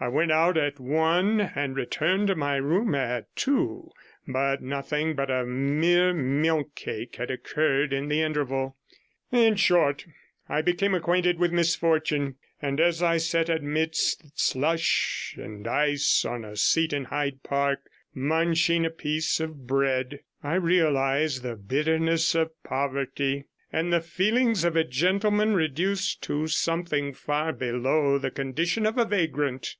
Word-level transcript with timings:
I 0.00 0.08
went 0.08 0.32
out 0.32 0.58
at 0.58 0.78
one 0.80 1.40
and 1.40 1.76
returned 1.76 2.26
to 2.26 2.34
my 2.34 2.56
room 2.56 2.94
at 2.96 3.34
two, 3.36 3.90
but 4.26 4.60
nothing 4.60 5.14
but 5.14 5.30
a 5.30 5.46
mere 5.46 6.12
milk 6.12 6.74
cake 6.74 7.14
had 7.16 7.30
occurred 7.30 7.90
in 7.92 8.08
the 8.08 8.20
interval. 8.20 8.76
In 9.32 9.54
short, 9.54 10.04
I 10.48 10.60
became 10.62 10.94
acquainted 10.94 11.38
with 11.38 11.52
misfortune; 11.52 12.34
and 12.60 12.80
as 12.80 13.02
I 13.04 13.16
sat 13.18 13.48
amidst 13.48 14.36
slush 14.38 15.36
and 15.38 15.66
ice 15.66 16.24
on 16.26 16.44
a 16.44 16.56
seat 16.56 16.92
in 16.92 17.04
Hyde 17.04 17.42
Park, 17.44 17.88
munching 18.12 18.84
a 18.84 18.90
piece 18.90 19.38
of 19.40 19.64
bread, 19.66 20.20
I 20.42 20.54
realized 20.56 21.42
the 21.44 21.54
bitterness 21.56 22.34
of 22.34 22.50
poverty, 22.64 23.44
and 23.72 23.90
the 23.92 24.02
feelings 24.02 24.64
of 24.64 24.74
a 24.76 24.84
gentleman 24.84 25.54
reduced 25.54 26.20
to 26.24 26.46
something 26.48 27.14
far 27.14 27.52
below 27.54 28.18
the 28.18 28.32
condition 28.32 28.84
of 28.86 28.98
a 28.98 29.04
vagrant. 29.06 29.72